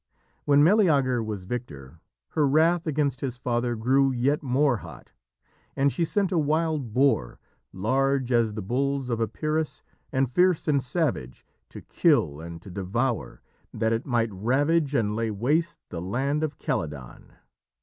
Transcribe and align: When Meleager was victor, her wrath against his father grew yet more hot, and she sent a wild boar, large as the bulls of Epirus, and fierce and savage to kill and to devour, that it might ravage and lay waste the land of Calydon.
When 0.45 0.63
Meleager 0.63 1.21
was 1.21 1.43
victor, 1.43 1.99
her 2.29 2.47
wrath 2.47 2.87
against 2.87 3.21
his 3.21 3.37
father 3.37 3.75
grew 3.75 4.11
yet 4.11 4.41
more 4.41 4.77
hot, 4.77 5.11
and 5.75 5.93
she 5.93 6.05
sent 6.05 6.31
a 6.31 6.39
wild 6.39 6.91
boar, 6.91 7.39
large 7.71 8.31
as 8.31 8.55
the 8.55 8.63
bulls 8.63 9.11
of 9.11 9.21
Epirus, 9.21 9.83
and 10.11 10.27
fierce 10.27 10.67
and 10.67 10.81
savage 10.81 11.45
to 11.69 11.81
kill 11.81 12.39
and 12.41 12.63
to 12.63 12.71
devour, 12.71 13.43
that 13.75 13.93
it 13.93 14.07
might 14.07 14.33
ravage 14.33 14.95
and 14.95 15.15
lay 15.15 15.29
waste 15.29 15.77
the 15.91 16.01
land 16.01 16.41
of 16.41 16.57
Calydon. 16.57 17.33